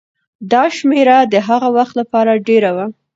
[0.51, 2.85] دا شمېره د هغه وخت لپاره ډېره وه.